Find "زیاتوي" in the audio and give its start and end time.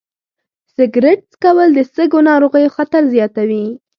3.13-3.65